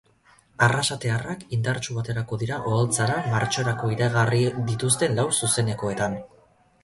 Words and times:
Arrasatearrak 0.67 1.43
indartsu 1.57 1.97
aterako 2.03 2.39
dira 2.45 2.57
oholtzara 2.71 3.19
martxorako 3.35 3.91
iragarri 3.97 4.41
dituzten 4.73 5.15
lau 5.21 5.27
zuzenekoetan. 5.43 6.17